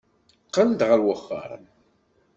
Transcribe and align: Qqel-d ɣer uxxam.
Qqel-d 0.47 0.79
ɣer 0.89 0.99
uxxam. 1.13 1.63